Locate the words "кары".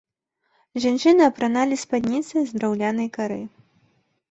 3.21-3.41